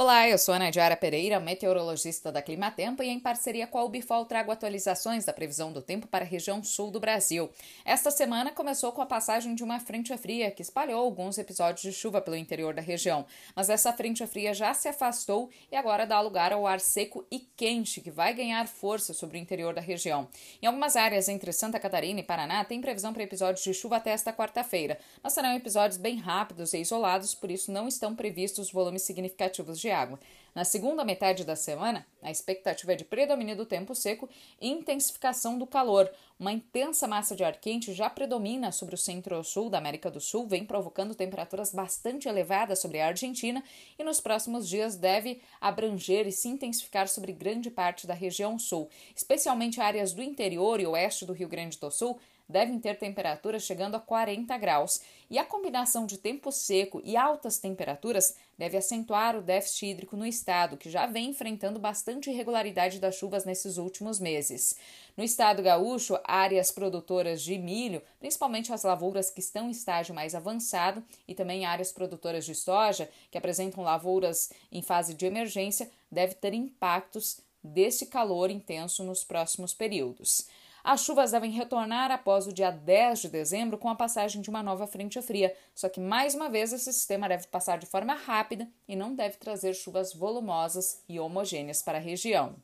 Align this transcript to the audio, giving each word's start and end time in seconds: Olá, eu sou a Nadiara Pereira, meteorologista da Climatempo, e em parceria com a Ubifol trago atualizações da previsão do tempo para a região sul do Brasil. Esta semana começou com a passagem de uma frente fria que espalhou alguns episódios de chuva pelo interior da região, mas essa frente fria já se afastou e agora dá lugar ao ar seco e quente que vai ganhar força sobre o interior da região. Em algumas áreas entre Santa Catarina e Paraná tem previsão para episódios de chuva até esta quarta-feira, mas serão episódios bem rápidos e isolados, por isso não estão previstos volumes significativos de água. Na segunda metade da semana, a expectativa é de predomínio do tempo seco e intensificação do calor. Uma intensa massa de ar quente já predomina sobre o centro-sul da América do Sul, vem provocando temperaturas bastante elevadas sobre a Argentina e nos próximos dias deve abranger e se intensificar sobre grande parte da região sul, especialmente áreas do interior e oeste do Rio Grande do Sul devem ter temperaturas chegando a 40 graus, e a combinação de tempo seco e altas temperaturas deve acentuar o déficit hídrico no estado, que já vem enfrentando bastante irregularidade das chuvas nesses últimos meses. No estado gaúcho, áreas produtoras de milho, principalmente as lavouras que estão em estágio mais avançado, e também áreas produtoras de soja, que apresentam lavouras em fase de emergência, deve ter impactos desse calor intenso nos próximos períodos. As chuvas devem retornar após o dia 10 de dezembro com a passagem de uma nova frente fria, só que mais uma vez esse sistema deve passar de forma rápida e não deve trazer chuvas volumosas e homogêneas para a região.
Olá, 0.00 0.26
eu 0.26 0.38
sou 0.38 0.54
a 0.54 0.58
Nadiara 0.58 0.96
Pereira, 0.96 1.38
meteorologista 1.38 2.32
da 2.32 2.40
Climatempo, 2.40 3.02
e 3.02 3.08
em 3.10 3.20
parceria 3.20 3.66
com 3.66 3.76
a 3.76 3.84
Ubifol 3.84 4.24
trago 4.24 4.50
atualizações 4.50 5.26
da 5.26 5.32
previsão 5.34 5.74
do 5.74 5.82
tempo 5.82 6.06
para 6.06 6.24
a 6.24 6.26
região 6.26 6.64
sul 6.64 6.90
do 6.90 6.98
Brasil. 6.98 7.50
Esta 7.84 8.10
semana 8.10 8.50
começou 8.50 8.92
com 8.92 9.02
a 9.02 9.06
passagem 9.06 9.54
de 9.54 9.62
uma 9.62 9.78
frente 9.78 10.16
fria 10.16 10.50
que 10.50 10.62
espalhou 10.62 11.04
alguns 11.04 11.36
episódios 11.36 11.82
de 11.82 11.92
chuva 11.92 12.18
pelo 12.18 12.34
interior 12.34 12.72
da 12.72 12.80
região, 12.80 13.26
mas 13.54 13.68
essa 13.68 13.92
frente 13.92 14.26
fria 14.26 14.54
já 14.54 14.72
se 14.72 14.88
afastou 14.88 15.50
e 15.70 15.76
agora 15.76 16.06
dá 16.06 16.18
lugar 16.18 16.50
ao 16.50 16.66
ar 16.66 16.80
seco 16.80 17.26
e 17.30 17.38
quente 17.54 18.00
que 18.00 18.10
vai 18.10 18.32
ganhar 18.32 18.66
força 18.66 19.12
sobre 19.12 19.36
o 19.36 19.38
interior 19.42 19.74
da 19.74 19.82
região. 19.82 20.26
Em 20.62 20.66
algumas 20.66 20.96
áreas 20.96 21.28
entre 21.28 21.52
Santa 21.52 21.78
Catarina 21.78 22.20
e 22.20 22.22
Paraná 22.22 22.64
tem 22.64 22.80
previsão 22.80 23.12
para 23.12 23.22
episódios 23.22 23.62
de 23.62 23.74
chuva 23.74 23.98
até 23.98 24.12
esta 24.12 24.32
quarta-feira, 24.32 24.98
mas 25.22 25.34
serão 25.34 25.54
episódios 25.54 25.98
bem 25.98 26.16
rápidos 26.16 26.72
e 26.72 26.78
isolados, 26.78 27.34
por 27.34 27.50
isso 27.50 27.70
não 27.70 27.86
estão 27.86 28.16
previstos 28.16 28.72
volumes 28.72 29.02
significativos 29.02 29.78
de 29.78 29.89
água. 29.90 30.18
Na 30.52 30.64
segunda 30.64 31.04
metade 31.04 31.44
da 31.44 31.54
semana, 31.54 32.04
a 32.20 32.30
expectativa 32.30 32.92
é 32.92 32.96
de 32.96 33.04
predomínio 33.04 33.56
do 33.56 33.64
tempo 33.64 33.94
seco 33.94 34.28
e 34.60 34.68
intensificação 34.68 35.56
do 35.56 35.66
calor. 35.66 36.10
Uma 36.38 36.52
intensa 36.52 37.06
massa 37.06 37.36
de 37.36 37.44
ar 37.44 37.56
quente 37.60 37.92
já 37.92 38.10
predomina 38.10 38.72
sobre 38.72 38.96
o 38.96 38.98
centro-sul 38.98 39.70
da 39.70 39.78
América 39.78 40.10
do 40.10 40.20
Sul, 40.20 40.48
vem 40.48 40.64
provocando 40.64 41.14
temperaturas 41.14 41.72
bastante 41.72 42.28
elevadas 42.28 42.80
sobre 42.80 43.00
a 43.00 43.06
Argentina 43.06 43.62
e 43.96 44.02
nos 44.02 44.20
próximos 44.20 44.68
dias 44.68 44.96
deve 44.96 45.40
abranger 45.60 46.26
e 46.26 46.32
se 46.32 46.48
intensificar 46.48 47.06
sobre 47.06 47.32
grande 47.32 47.70
parte 47.70 48.06
da 48.06 48.14
região 48.14 48.58
sul, 48.58 48.90
especialmente 49.14 49.80
áreas 49.80 50.12
do 50.12 50.22
interior 50.22 50.80
e 50.80 50.86
oeste 50.86 51.24
do 51.24 51.32
Rio 51.32 51.48
Grande 51.48 51.78
do 51.78 51.90
Sul 51.90 52.18
devem 52.50 52.78
ter 52.78 52.98
temperaturas 52.98 53.62
chegando 53.62 53.94
a 53.94 54.00
40 54.00 54.56
graus, 54.58 55.00
e 55.30 55.38
a 55.38 55.44
combinação 55.44 56.04
de 56.04 56.18
tempo 56.18 56.50
seco 56.50 57.00
e 57.04 57.16
altas 57.16 57.58
temperaturas 57.58 58.34
deve 58.58 58.76
acentuar 58.76 59.36
o 59.36 59.40
déficit 59.40 59.86
hídrico 59.86 60.16
no 60.16 60.26
estado, 60.26 60.39
que 60.76 60.90
já 60.90 61.06
vem 61.06 61.30
enfrentando 61.30 61.78
bastante 61.78 62.30
irregularidade 62.30 62.98
das 62.98 63.16
chuvas 63.16 63.44
nesses 63.44 63.78
últimos 63.78 64.18
meses. 64.18 64.76
No 65.16 65.24
estado 65.24 65.62
gaúcho, 65.62 66.18
áreas 66.24 66.70
produtoras 66.70 67.42
de 67.42 67.58
milho, 67.58 68.02
principalmente 68.18 68.72
as 68.72 68.82
lavouras 68.82 69.30
que 69.30 69.40
estão 69.40 69.68
em 69.68 69.70
estágio 69.70 70.14
mais 70.14 70.34
avançado, 70.34 71.04
e 71.26 71.34
também 71.34 71.64
áreas 71.64 71.92
produtoras 71.92 72.44
de 72.44 72.54
soja, 72.54 73.08
que 73.30 73.38
apresentam 73.38 73.84
lavouras 73.84 74.50
em 74.72 74.82
fase 74.82 75.14
de 75.14 75.26
emergência, 75.26 75.90
deve 76.10 76.34
ter 76.34 76.54
impactos 76.54 77.40
desse 77.62 78.06
calor 78.06 78.50
intenso 78.50 79.04
nos 79.04 79.22
próximos 79.22 79.74
períodos. 79.74 80.48
As 80.84 81.02
chuvas 81.04 81.30
devem 81.30 81.50
retornar 81.50 82.10
após 82.10 82.46
o 82.46 82.52
dia 82.52 82.70
10 82.70 83.20
de 83.20 83.28
dezembro 83.28 83.78
com 83.78 83.88
a 83.88 83.94
passagem 83.94 84.42
de 84.42 84.50
uma 84.50 84.62
nova 84.62 84.86
frente 84.86 85.20
fria, 85.22 85.54
só 85.74 85.88
que 85.88 86.00
mais 86.00 86.34
uma 86.34 86.50
vez 86.50 86.72
esse 86.72 86.92
sistema 86.92 87.28
deve 87.28 87.46
passar 87.46 87.78
de 87.78 87.86
forma 87.86 88.14
rápida 88.14 88.68
e 88.86 88.94
não 88.94 89.14
deve 89.14 89.36
trazer 89.36 89.74
chuvas 89.74 90.12
volumosas 90.12 91.02
e 91.08 91.18
homogêneas 91.18 91.82
para 91.82 91.98
a 91.98 92.00
região. 92.00 92.62